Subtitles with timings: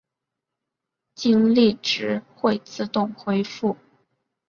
[1.13, 3.77] 精力值会自动恢复。